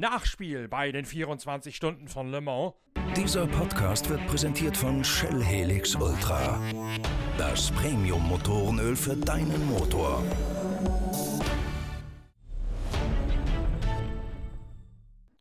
[0.00, 2.72] Nachspiel bei den 24 Stunden von Le Mans.
[3.14, 6.58] Dieser Podcast wird präsentiert von Shell Helix Ultra.
[7.36, 10.24] Das Premium-Motorenöl für deinen Motor.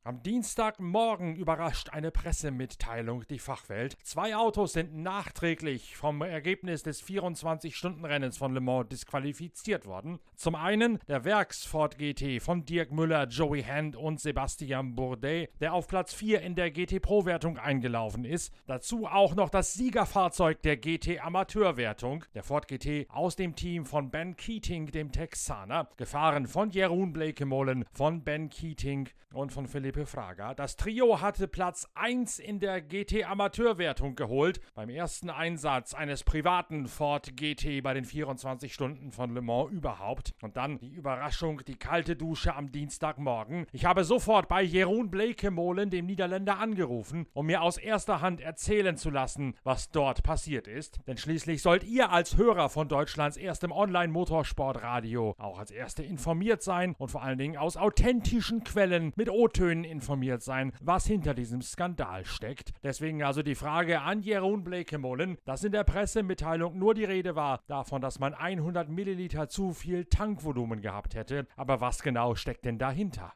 [0.10, 3.96] Am Dienstagmorgen überrascht eine Pressemitteilung die Fachwelt.
[4.02, 10.18] Zwei Autos sind nachträglich vom Ergebnis des 24-Stunden-Rennens von Le Mans disqualifiziert worden.
[10.36, 15.88] Zum einen der Werksford GT von Dirk Müller, Joey Hand und Sebastian Bourdais, der auf
[15.88, 18.52] Platz 4 in der GT Pro-Wertung eingelaufen ist.
[18.66, 24.10] Dazu auch noch das Siegerfahrzeug der GT Amateurwertung, der Ford GT aus dem Team von
[24.10, 30.54] Ben Keating, dem Texaner, gefahren von Jeroen Blekemolen, von Ben Keating und von Philippe Fraga.
[30.54, 36.88] Das Trio hatte Platz 1 in der GT Amateurwertung geholt, beim ersten Einsatz eines privaten
[36.88, 40.34] Ford GT bei den 24 Stunden von Le Mans überhaupt.
[40.42, 43.66] Und dann die Überraschung, die kalte Dusche am Dienstagmorgen.
[43.72, 48.98] Ich habe sofort bei Jeroen Blekemolen, dem Niederländer, angerufen, um mir aus erster Hand erzählen
[48.98, 51.00] zu lassen, was dort passiert ist.
[51.08, 56.96] Denn schließlich sollt ihr als Hörer von Deutschlands erstem Online-Motorsportradio auch als Erste informiert sein
[56.98, 62.26] und vor allen Dingen aus authentischen Quellen mit O-Tönen informiert sein, was hinter diesem Skandal
[62.26, 62.72] steckt.
[62.84, 67.62] Deswegen also die Frage an Jeroen Blekemolen, dass in der Pressemitteilung nur die Rede war
[67.68, 71.48] davon, dass man 100 Milliliter zu viel Tankvolumen gehabt hätte.
[71.56, 73.34] Aber was genau steckt denn dahinter?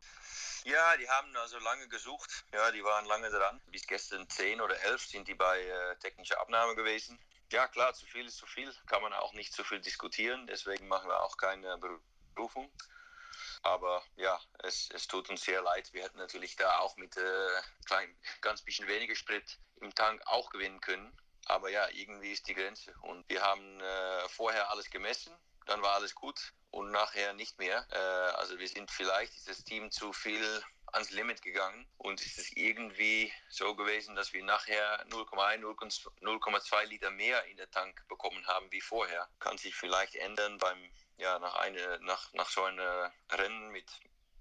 [0.66, 2.46] Ja, die haben also lange gesucht.
[2.54, 3.60] Ja, die waren lange dran.
[3.72, 7.20] Bis gestern 10 oder 11 sind die bei äh, technischer Abnahme gewesen.
[7.52, 8.74] Ja, klar, zu viel ist zu viel.
[8.88, 10.48] Kann man auch nicht zu viel diskutieren.
[10.48, 11.78] Deswegen machen wir auch keine
[12.34, 12.72] Berufung.
[13.64, 15.92] Aber ja, es, es tut uns sehr leid.
[15.94, 20.50] Wir hätten natürlich da auch mit äh, klein, ganz bisschen weniger Sprit im Tank auch
[20.50, 21.18] gewinnen können.
[21.46, 22.94] Aber ja, irgendwie ist die Grenze.
[23.02, 25.34] Und wir haben äh, vorher alles gemessen,
[25.66, 27.86] dann war alles gut und nachher nicht mehr.
[27.92, 32.38] Äh, also wir sind vielleicht, ist das Team zu viel ans Limit gegangen und ist
[32.38, 35.62] es irgendwie so gewesen, dass wir nachher 0,1,
[36.22, 39.28] 0,2 Liter mehr in der Tank bekommen haben wie vorher.
[39.40, 40.78] Kann sich vielleicht ändern beim
[41.18, 43.86] ja, nach, eine, nach, nach so einem Rennen mit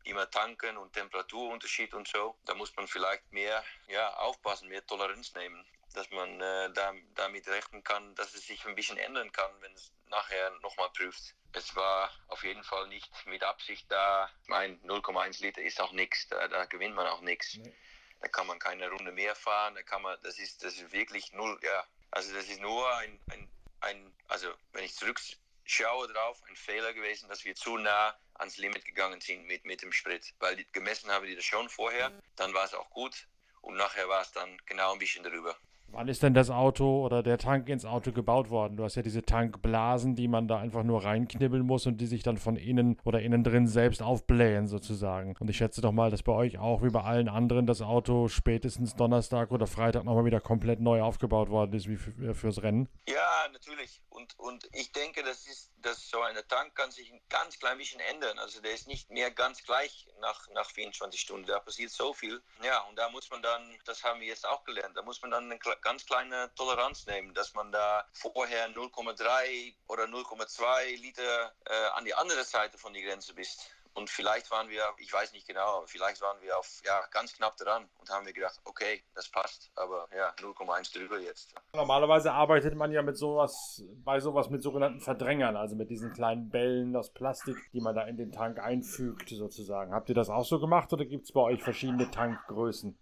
[0.05, 5.35] immer tanken und Temperaturunterschied und so, da muss man vielleicht mehr ja, aufpassen, mehr Toleranz
[5.35, 9.51] nehmen, dass man äh, da, damit rechnen kann, dass es sich ein bisschen ändern kann,
[9.61, 11.35] wenn es nachher nochmal prüft.
[11.53, 16.27] Es war auf jeden Fall nicht mit Absicht da, mein 0,1 Liter ist auch nichts,
[16.29, 17.57] da, da gewinnt man auch nichts.
[17.57, 17.75] Nee.
[18.21, 21.33] Da kann man keine Runde mehr fahren, da kann man, das ist, das ist wirklich
[21.33, 23.51] null, ja, also das ist nur ein, ein,
[23.81, 25.21] ein also wenn ich zurück
[25.65, 29.83] schaue drauf, ein Fehler gewesen, dass wir zu nah ans Limit gegangen sind mit, mit
[29.83, 30.35] dem Sprit.
[30.39, 33.27] Weil die, gemessen haben die das schon vorher, dann war es auch gut
[33.61, 35.57] und nachher war es dann genau ein bisschen darüber.
[35.95, 38.79] Wann ist denn das Auto oder der Tank ins Auto gebaut worden?
[38.79, 42.23] Du hast ja diese Tankblasen, die man da einfach nur reinknibbeln muss und die sich
[42.23, 45.37] dann von innen oder innen drin selbst aufblähen sozusagen.
[45.39, 48.29] Und ich schätze doch mal, dass bei euch auch wie bei allen anderen das Auto
[48.29, 52.89] spätestens Donnerstag oder Freitag nochmal wieder komplett neu aufgebaut worden ist wie für, fürs Rennen.
[53.07, 54.01] Ja, natürlich.
[54.09, 57.77] Und, und ich denke, das ist, dass so ein Tank kann sich ein ganz klein
[57.77, 58.39] bisschen ändern.
[58.39, 61.47] Also der ist nicht mehr ganz gleich nach, nach 24 Stunden.
[61.47, 62.41] Da passiert so viel.
[62.65, 65.31] Ja, und da muss man dann, das haben wir jetzt auch gelernt, da muss man
[65.31, 71.75] dann eine ganz kleine Toleranz nehmen, dass man da vorher 0,3 oder 0,2 Liter äh,
[71.95, 73.71] an die andere Seite von der Grenze bist.
[73.95, 77.57] Und vielleicht waren wir, ich weiß nicht genau, vielleicht waren wir auf ja, ganz knapp
[77.59, 81.55] dran und haben wir gedacht, okay, das passt, aber ja, 0,1 drüber jetzt.
[81.75, 86.49] Normalerweise arbeitet man ja mit sowas, bei sowas mit sogenannten Verdrängern, also mit diesen kleinen
[86.49, 89.93] Bällen aus Plastik, die man da in den Tank einfügt, sozusagen.
[89.93, 92.99] Habt ihr das auch so gemacht oder gibt es bei euch verschiedene Tankgrößen?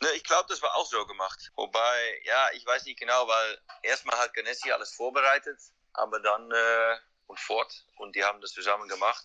[0.00, 1.50] Ne, ich glaube, das war auch so gemacht.
[1.54, 5.58] Wobei, ja, ich weiß nicht genau, weil erstmal hat Ganesi alles vorbereitet,
[5.92, 9.24] aber dann äh, und fort und die haben das zusammen gemacht.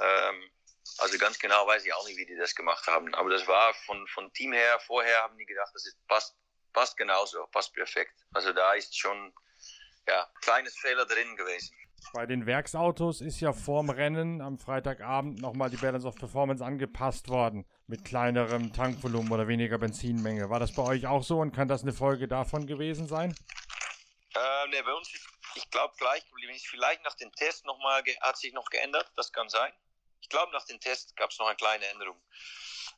[0.00, 0.50] Ähm,
[0.98, 3.14] also ganz genau weiß ich auch nicht, wie die das gemacht haben.
[3.14, 6.36] Aber das war von, von Team her, vorher haben die gedacht, das ist, passt,
[6.72, 8.14] passt genauso, passt perfekt.
[8.32, 9.34] Also da ist schon
[10.06, 11.76] ja, kleines Fehler drin gewesen.
[12.12, 17.28] Bei den Werksautos ist ja vorm Rennen am Freitagabend nochmal die Balance of Performance angepasst
[17.28, 17.66] worden.
[17.86, 20.48] Mit kleinerem Tankvolumen oder weniger Benzinmenge.
[20.48, 23.34] War das bei euch auch so und kann das eine Folge davon gewesen sein?
[24.34, 26.54] Äh, ne, bei uns ist, ich glaube, gleich geblieben.
[26.58, 29.72] Vielleicht nach dem Test nochmal, hat sich noch geändert, das kann sein.
[30.20, 32.20] Ich glaube, nach dem Test gab es noch eine kleine Änderung.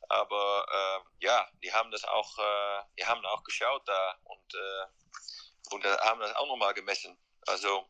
[0.07, 5.73] Aber äh, ja, die haben das auch, äh, die haben auch geschaut da und, äh,
[5.75, 7.17] und haben das auch nochmal gemessen.
[7.47, 7.89] Also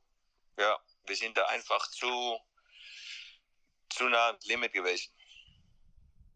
[0.58, 0.78] ja,
[1.10, 2.08] wir sind da einfach zu,
[3.90, 5.12] zu nah ans Limit gewesen.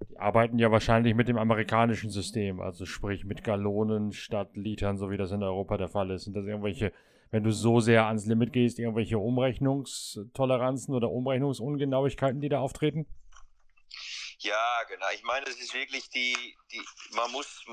[0.09, 5.09] Die arbeiten ja wahrscheinlich mit dem amerikanischen System, also sprich mit Gallonen statt Litern, so
[5.09, 6.25] wie das in Europa der Fall ist.
[6.25, 6.91] Sind das irgendwelche
[7.33, 13.07] wenn du so sehr ans Limit gehst, irgendwelche Umrechnungstoleranzen oder Umrechnungsungenauigkeiten, die da auftreten?
[14.37, 15.07] Ja, genau.
[15.15, 16.35] Ich meine, es ist wirklich die,
[16.71, 16.81] die
[17.15, 17.65] man muss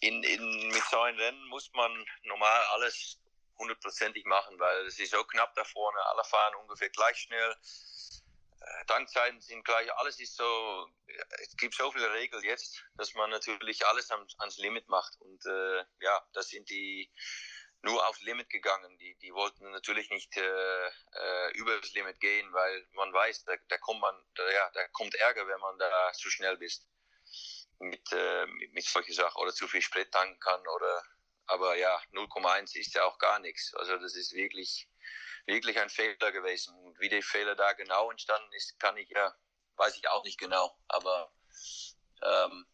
[0.00, 1.90] in, in, mit so einem Rennen muss man
[2.22, 3.18] normal alles
[3.60, 7.56] hundertprozentig machen, weil es ist so knapp da vorne, alle fahren ungefähr gleich schnell.
[8.60, 10.88] Äh, Tankzeiten sind gleich, alles ist so,
[11.42, 15.20] es gibt so viele Regeln jetzt, dass man natürlich alles ans, ans Limit macht.
[15.20, 17.10] Und äh, ja, das sind die
[17.82, 18.98] nur aufs Limit gegangen.
[18.98, 23.54] Die, die wollten natürlich nicht äh, äh, über das Limit gehen, weil man weiß, da,
[23.68, 26.86] da kommt man, da, ja, da kommt Ärger, wenn man da zu schnell ist
[27.78, 31.02] mit, äh, mit, mit solchen Sachen oder zu viel Sprit tanken kann oder
[31.50, 33.74] aber ja, 0,1 ist ja auch gar nichts.
[33.74, 34.88] Also das ist wirklich,
[35.46, 36.74] wirklich ein Fehler gewesen.
[36.84, 39.34] Und wie der Fehler da genau entstanden ist, kann ich ja,
[39.76, 40.78] weiß ich auch nicht genau.
[40.86, 41.32] Aber
[42.22, 42.66] ähm,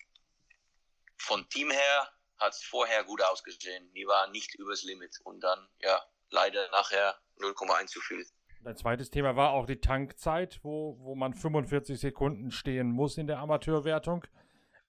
[1.17, 3.90] von Team her hat es vorher gut ausgesehen.
[3.94, 8.26] Die waren nicht übers Limit und dann, ja, leider nachher 0,1 zu viel.
[8.64, 13.26] Ein zweites Thema war auch die Tankzeit, wo, wo man 45 Sekunden stehen muss in
[13.26, 14.26] der Amateurwertung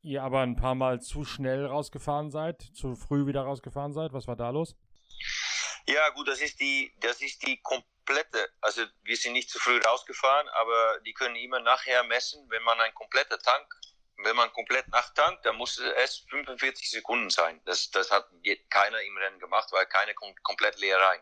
[0.07, 4.13] ihr aber ein paar Mal zu schnell rausgefahren seid, zu früh wieder rausgefahren seid.
[4.13, 4.75] Was war da los?
[5.85, 9.79] Ja, gut, das ist die, das ist die komplette, also wir sind nicht zu früh
[9.79, 13.67] rausgefahren, aber die können immer nachher messen, wenn man ein kompletter Tank,
[14.23, 17.61] wenn man komplett nachtankt, dann muss es 45 Sekunden sein.
[17.65, 18.27] Das, das hat
[18.69, 21.21] keiner im Rennen gemacht, weil keiner kommt komplett leer rein.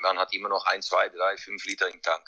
[0.00, 2.26] Man hat immer noch ein, zwei, drei, fünf Liter im Tank.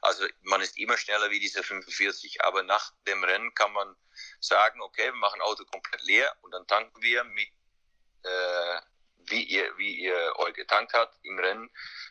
[0.00, 3.96] Also man ist immer schneller wie diese 45, aber nach dem Rennen kann man
[4.40, 7.48] sagen, okay, wir machen Auto komplett leer und dann tanken wir mit,
[8.22, 8.80] äh,
[9.30, 11.70] wie, ihr, wie ihr euch getankt habt im Rennen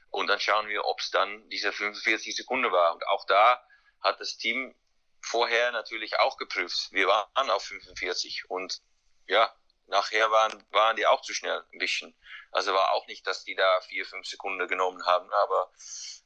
[0.10, 2.94] und dann schauen wir, ob es dann diese 45 Sekunden war.
[2.94, 3.66] Und auch da
[4.02, 4.76] hat das Team
[5.22, 6.92] vorher natürlich auch geprüft.
[6.92, 8.82] Wir waren auf 45 und
[9.28, 9.54] ja,
[9.88, 12.16] nachher waren, waren die auch zu schnell ein bisschen.
[12.52, 15.72] Also war auch nicht, dass die da vier, fünf Sekunden genommen haben, aber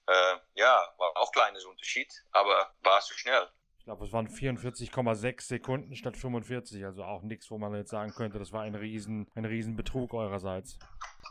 [0.08, 3.50] äh, ja, war auch kleines Unterschied, aber war zu schnell.
[3.80, 8.14] Ich glaube, es waren 44,6 Sekunden statt 45, also auch nichts, wo man jetzt sagen
[8.14, 10.78] könnte, das war ein riesen, ein riesen Betrug eurerseits.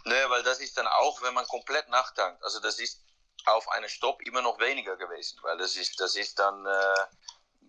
[0.05, 3.05] Ne, weil das ist dann auch, wenn man komplett nachtankt, also das ist
[3.47, 7.07] auf einen Stopp immer noch weniger gewesen, weil das ist, das ist dann, äh,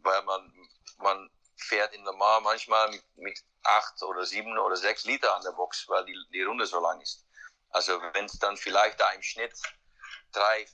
[0.02, 0.52] weil man,
[0.98, 5.44] man fährt in der Mar manchmal mit, mit acht oder sieben oder sechs Liter an
[5.44, 7.25] der Box, weil die, die Runde so lang ist.
[7.69, 9.54] Also wenn es dann vielleicht da im Schnitt
[10.31, 10.68] drei,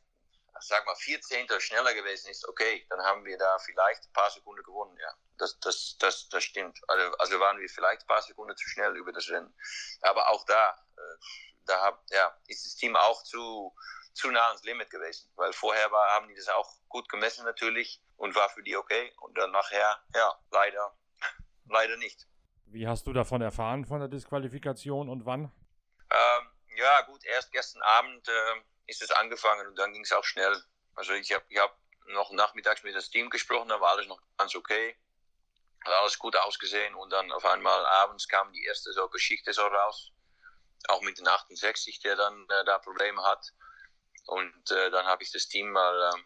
[0.59, 4.31] sag mal, vier Zehntel schneller gewesen ist, okay, dann haben wir da vielleicht ein paar
[4.31, 5.13] Sekunden gewonnen, ja.
[5.37, 6.79] Das, das, das, das stimmt.
[6.87, 9.53] Also, also waren wir vielleicht ein paar Sekunden zu schnell über das Rennen.
[10.01, 11.17] Aber auch da, äh,
[11.65, 13.75] da hab, ja, ist das Team auch zu,
[14.13, 15.29] zu nah ans Limit gewesen.
[15.35, 19.13] Weil vorher war, haben die das auch gut gemessen natürlich und war für die okay.
[19.19, 20.97] Und dann nachher, ja, leider,
[21.69, 22.27] leider nicht.
[22.69, 25.51] Wie hast du davon erfahren, von der Disqualifikation und wann?
[26.11, 30.23] Ähm, ja, gut, erst gestern Abend äh, ist es angefangen und dann ging es auch
[30.23, 30.61] schnell.
[30.95, 31.77] Also ich habe ich hab
[32.07, 34.97] noch nachmittags mit das Team gesprochen, da war alles noch ganz okay.
[35.85, 39.65] Hat alles gut ausgesehen und dann auf einmal abends kam die erste so Geschichte so
[39.65, 40.11] raus.
[40.89, 43.53] Auch mit den 68, der dann äh, da Probleme hat.
[44.25, 46.21] Und äh, dann habe ich das Team mal äh,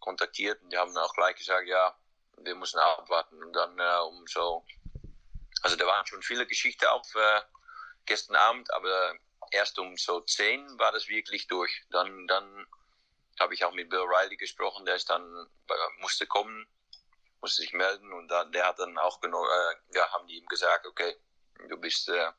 [0.00, 1.96] kontaktiert und die haben auch gleich gesagt, ja,
[2.38, 3.42] wir müssen abwarten.
[3.42, 4.64] Und dann äh, um so,
[5.66, 7.40] also da waren schon viele Geschichten auf äh,
[8.04, 9.16] gestern Abend, aber
[9.50, 11.84] erst um so 10 war das wirklich durch.
[11.90, 12.68] Dann, dann
[13.40, 15.50] habe ich auch mit Bill Riley gesprochen, der ist dann,
[15.98, 16.68] musste kommen,
[17.40, 20.46] musste sich melden und dann, der hat dann auch genau, äh, ja, haben die ihm
[20.46, 21.16] gesagt, okay,
[21.68, 22.30] du bist, äh,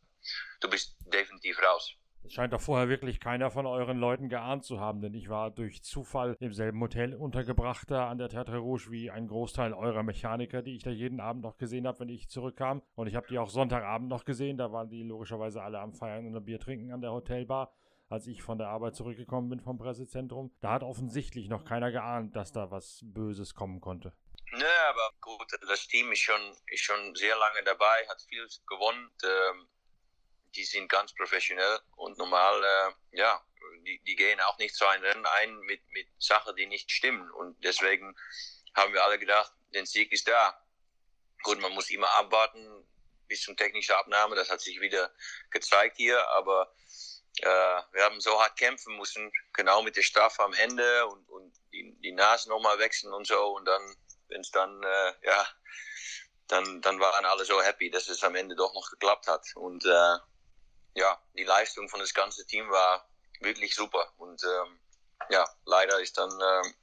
[0.61, 1.95] du bist definitiv raus.
[2.27, 5.49] Es scheint doch vorher wirklich keiner von euren Leuten geahnt zu haben, denn ich war
[5.49, 10.03] durch Zufall im selben Hotel untergebracht da an der Teatre Rouge wie ein Großteil eurer
[10.03, 12.81] Mechaniker, die ich da jeden Abend noch gesehen habe, wenn ich zurückkam.
[12.95, 16.27] Und ich habe die auch Sonntagabend noch gesehen, da waren die logischerweise alle am Feiern
[16.27, 17.73] und am Bier trinken an der Hotelbar
[18.09, 20.55] als ich von der Arbeit zurückgekommen bin vom Pressezentrum.
[20.61, 24.13] Da hat offensichtlich noch keiner geahnt, dass da was Böses kommen konnte.
[24.51, 29.11] Nö, aber gut, das Team ist schon, ist schon sehr lange dabei, hat viel gewonnen.
[29.25, 29.67] Ähm,
[30.55, 33.43] die sind ganz professionell und normal, äh, ja,
[33.85, 37.29] die, die, gehen auch nicht so ein Rennen ein mit, mit Sachen, die nicht stimmen.
[37.31, 38.15] Und deswegen
[38.75, 40.61] haben wir alle gedacht, der Sieg ist da.
[41.43, 42.87] Gut, man muss immer abwarten
[43.27, 44.35] bis zum technischen Abnahme.
[44.35, 45.13] Das hat sich wieder
[45.51, 46.73] gezeigt hier, aber
[47.41, 51.53] äh, wir haben so hart kämpfen müssen, genau mit der Strafe am Ende und, und
[51.71, 53.55] die, die Nase nochmal wechseln und so.
[53.55, 53.95] Und dann,
[54.29, 55.47] wenn es dann, äh, ja,
[56.47, 59.45] dann, dann waren alle so happy, dass es am Ende doch noch geklappt hat.
[59.55, 60.17] Und äh,
[60.97, 63.07] ja, die Leistung von das ganze Team war
[63.39, 64.11] wirklich super.
[64.17, 64.79] Und ähm,
[65.29, 66.73] ja, leider ist dann ähm,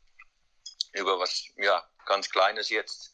[0.92, 3.12] über was ja, ganz Kleines jetzt,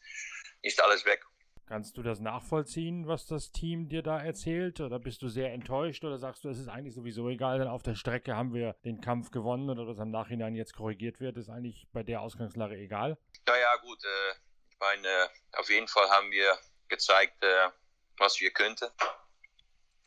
[0.61, 1.25] ist alles weg.
[1.67, 4.79] Kannst du das nachvollziehen, was das Team dir da erzählt?
[4.81, 6.03] Oder bist du sehr enttäuscht?
[6.03, 9.01] Oder sagst du, es ist eigentlich sowieso egal, denn auf der Strecke haben wir den
[9.01, 13.17] Kampf gewonnen oder was im Nachhinein jetzt korrigiert wird, ist eigentlich bei der Ausgangslage egal?
[13.47, 14.03] Ja, ja, gut.
[14.03, 14.33] Äh,
[14.69, 17.69] ich meine, auf jeden Fall haben wir gezeigt, äh,
[18.17, 18.89] was wir könnten.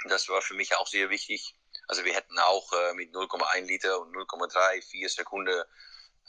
[0.09, 1.55] Das war für mich auch sehr wichtig.
[1.89, 5.63] Also wir hätten auch äh, mit 0,1 Liter und 0,34 Sekunden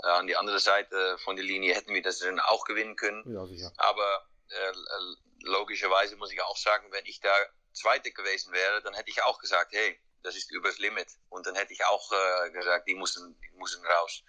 [0.03, 3.23] äh, an die andere Seite von der Linie hätten wir das dann auch gewinnen können.
[3.33, 3.71] Ja, sicher.
[3.77, 4.73] Aber äh,
[5.43, 7.33] logischerweise muss ich auch sagen, wenn ich da
[7.73, 11.07] Zweite gewesen wäre, dann hätte ich auch gesagt, hey, das ist übers Limit.
[11.29, 14.23] Und dann hätte ich auch äh, gesagt, die müssen, die müssen raus.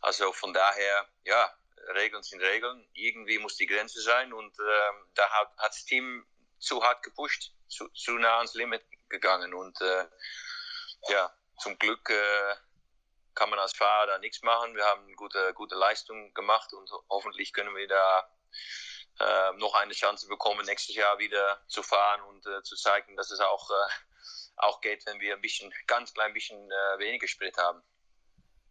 [0.00, 1.56] Also von daher, ja,
[1.94, 2.86] Regeln sind Regeln.
[2.94, 6.26] Irgendwie muss die Grenze sein und äh, da hat, hat das Team
[6.58, 10.06] zu hart gepusht, zu, zu nah ans Limit gegangen und äh,
[11.08, 12.54] ja, zum Glück äh,
[13.34, 14.74] kann man als Fahrer da nichts machen.
[14.74, 18.28] Wir haben gute, gute Leistung gemacht und hoffentlich können wir da
[19.20, 23.30] äh, noch eine Chance bekommen, nächstes Jahr wieder zu fahren und äh, zu zeigen, dass
[23.30, 23.88] es auch, äh,
[24.56, 27.82] auch geht, wenn wir ein bisschen, ganz klein bisschen äh, weniger Sprit haben.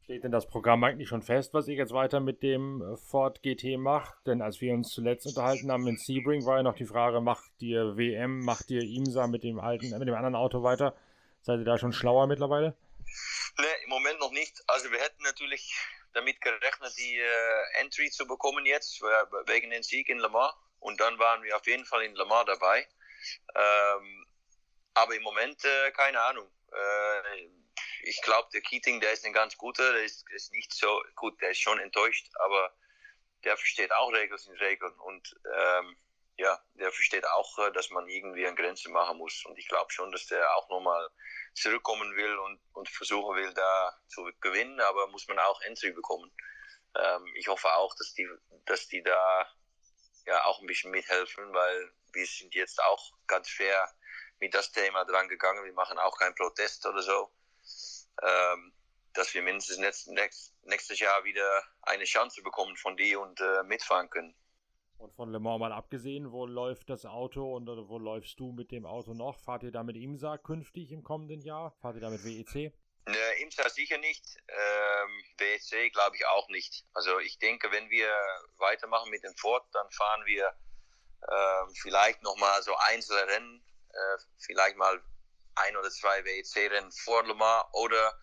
[0.06, 3.42] Steht denn das Programm eigentlich schon fest, was ihr jetzt weiter mit dem äh, Ford
[3.42, 4.14] GT macht?
[4.28, 7.50] Denn als wir uns zuletzt unterhalten haben in Sebring, war ja noch die Frage, macht
[7.58, 10.96] ihr WM, macht ihr IMSA mit dem alten, mit dem anderen Auto weiter?
[11.42, 12.78] Seid ihr da schon schlauer mittlerweile?
[13.58, 14.64] Ne, im Moment noch nicht.
[14.68, 15.76] Also wir hätten natürlich
[16.14, 19.02] damit gerechnet, die äh, Entry zu bekommen jetzt,
[19.48, 20.54] wegen den Sieg in Le Mans.
[20.82, 22.88] Und dann waren wir auf jeden Fall in Le Mans dabei.
[23.56, 24.28] Ähm,
[24.94, 26.48] aber im Moment äh, keine Ahnung.
[26.72, 27.50] Äh,
[28.06, 31.42] ich glaube, der Keating, der ist ein ganz guter, der ist, ist, nicht so gut,
[31.42, 32.74] der ist schon enttäuscht, aber
[33.44, 34.94] der versteht auch Regeln sind Regeln.
[35.00, 35.98] Und ähm,
[36.38, 39.44] ja, der versteht auch, äh, dass man irgendwie eine Grenze machen muss.
[39.46, 41.10] Und ich glaube schon, dass der auch nochmal
[41.56, 46.32] zurückkommen will und, und versuchen will, da zu gewinnen, aber muss man auch Entry bekommen.
[46.96, 48.30] Ähm, ich hoffe auch, dass die,
[48.66, 49.52] dass die da
[50.28, 53.92] ja auch ein bisschen mithelfen, weil wir sind jetzt auch ganz fair
[54.40, 55.66] mit das Thema dran gegangen.
[55.66, 57.32] Wir machen auch keinen Protest oder so.
[58.22, 58.74] Ähm,
[59.14, 64.10] dass wir mindestens nächstes, nächstes Jahr wieder eine Chance bekommen von die und äh, mitfahren
[64.10, 64.36] können.
[64.98, 68.72] Und von Le Mans mal abgesehen, wo läuft das Auto und wo läufst du mit
[68.72, 69.40] dem Auto noch?
[69.40, 71.72] Fahrt ihr da mit IMSA künftig im kommenden Jahr?
[71.82, 72.74] Fahrt ihr da mit WEC?
[73.08, 74.38] Ne, IMSA sicher nicht.
[74.48, 76.86] Ähm, WEC glaube ich auch nicht.
[76.94, 78.10] Also ich denke, wenn wir
[78.58, 80.54] weitermachen mit dem Ford, dann fahren wir
[81.30, 85.02] ähm, vielleicht nochmal so einzelne Rennen, äh, vielleicht mal
[85.56, 88.14] ein oder zwei WEC-Rennen vor Le Mans oder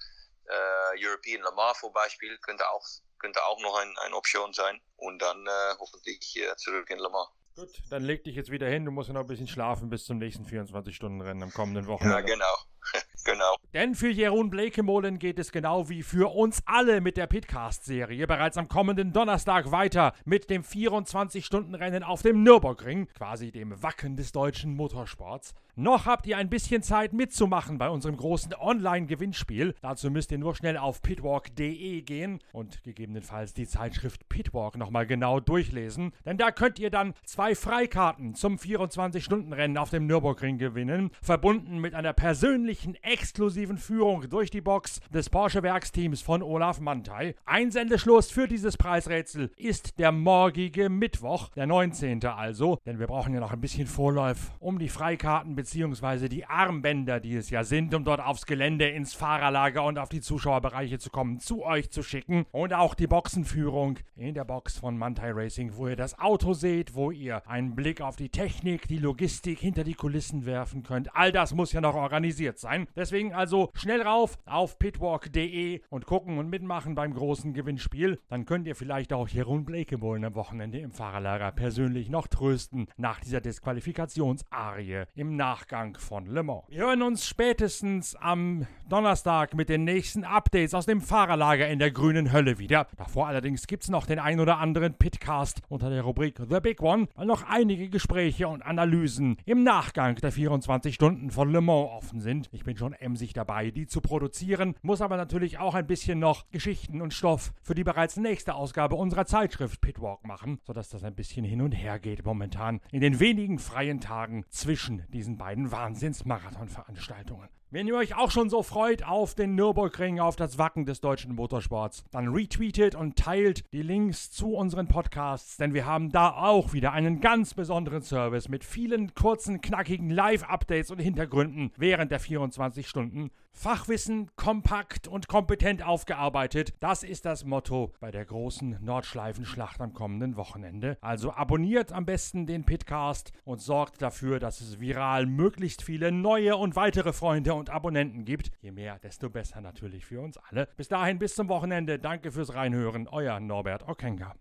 [0.47, 2.85] äh, European Le Mans vorbeispielen, könnte auch
[3.23, 4.81] könnte auch noch ein, eine Option sein.
[4.97, 7.29] Und dann äh, hoffentlich äh, zurück in Le Mans.
[7.55, 8.85] Gut, dann leg dich jetzt wieder hin.
[8.85, 12.19] Du musst noch ein bisschen schlafen bis zum nächsten 24-Stunden-Rennen am kommenden Wochenende.
[12.19, 12.57] Ja, genau.
[13.25, 13.57] genau.
[13.75, 18.57] Denn für Jeroen Blekemolen geht es genau wie für uns alle mit der Pitcast-Serie bereits
[18.57, 24.75] am kommenden Donnerstag weiter mit dem 24-Stunden-Rennen auf dem Nürburgring, quasi dem Wacken des deutschen
[24.75, 25.55] Motorsports.
[25.75, 29.75] Noch habt ihr ein bisschen Zeit mitzumachen bei unserem großen Online-Gewinnspiel.
[29.81, 35.41] Dazu müsst ihr nur schnell auf pitwalk.de gehen und gegebenenfalls die Zeitschrift Pitwalk nochmal genau
[35.41, 36.13] durchlesen.
[36.27, 41.95] Denn da könnt ihr dann zwei Freikarten zum 24-Stunden-Rennen auf dem Nürburgring gewinnen, verbunden mit
[41.95, 42.72] einer persönlichen,
[43.03, 47.35] exklusiven Führung durch die Box des Porsche-Werksteams von Olaf Mantei.
[47.45, 52.25] Einsendeschluss für dieses Preisrätsel ist der morgige Mittwoch, der 19.
[52.25, 57.21] also, denn wir brauchen ja noch ein bisschen Vorlauf, um die Freikarten beziehungsweise die Armbänder,
[57.21, 61.11] die es ja sind, um dort aufs Gelände, ins Fahrerlager und auf die Zuschauerbereiche zu
[61.11, 62.47] kommen, zu euch zu schicken.
[62.53, 66.95] Und auch die Boxenführung in der Box von Mantai Racing, wo ihr das Auto seht,
[66.95, 71.15] wo ihr einen Blick auf die Technik, die Logistik hinter die Kulissen werfen könnt.
[71.15, 72.89] All das muss ja noch organisiert sein.
[72.97, 78.19] Deswegen also schnell rauf auf pitwalk.de und gucken und mitmachen beim großen Gewinnspiel.
[78.29, 83.21] Dann könnt ihr vielleicht auch Jeroen Blekemolen am Wochenende im Fahrerlager persönlich noch trösten nach
[83.21, 86.63] dieser Disqualifikationsarie im Nach Nachgang von Le Mans.
[86.69, 91.91] Wir hören uns spätestens am Donnerstag mit den nächsten Updates aus dem Fahrerlager in der
[91.91, 92.87] grünen Hölle wieder.
[92.97, 96.83] Davor allerdings gibt es noch den ein oder anderen Pitcast unter der Rubrik The Big
[96.83, 101.91] One, weil noch einige Gespräche und Analysen im Nachgang der 24 Stunden von Le Mans
[101.91, 102.49] offen sind.
[102.55, 106.51] Ich bin schon emsig dabei, die zu produzieren, muss aber natürlich auch ein bisschen noch
[106.51, 111.15] Geschichten und Stoff für die bereits nächste Ausgabe unserer Zeitschrift Pitwalk machen, sodass das ein
[111.15, 117.49] bisschen hin und her geht momentan in den wenigen freien Tagen zwischen diesen beiden Wahnsinnsmarathonveranstaltungen.
[117.73, 121.35] Wenn ihr euch auch schon so freut auf den Nürburgring, auf das Wacken des deutschen
[121.35, 126.75] Motorsports, dann retweetet und teilt die Links zu unseren Podcasts, denn wir haben da auch
[126.75, 132.87] wieder einen ganz besonderen Service mit vielen kurzen, knackigen Live-Updates und Hintergründen während der 24
[132.87, 133.31] Stunden.
[133.53, 140.37] Fachwissen kompakt und kompetent aufgearbeitet, das ist das Motto bei der großen Nordschleifenschlacht am kommenden
[140.37, 140.97] Wochenende.
[141.01, 146.57] Also abonniert am besten den Pitcast und sorgt dafür, dass es viral möglichst viele neue
[146.57, 148.51] und weitere Freunde und Abonnenten gibt.
[148.61, 150.69] Je mehr, desto besser natürlich für uns alle.
[150.77, 151.99] Bis dahin, bis zum Wochenende.
[151.99, 153.07] Danke fürs Reinhören.
[153.09, 154.35] Euer Norbert Okenga.